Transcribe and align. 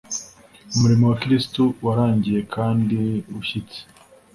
umurimo 0.75 1.03
wa 1.09 1.17
Kristo 1.23 1.61
warangiye 1.85 2.39
kandi 2.55 2.99
ushyitse. 3.39 3.79